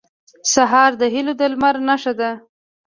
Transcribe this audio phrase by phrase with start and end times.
[0.53, 2.31] سهار د هيلو د لمر نښه ده.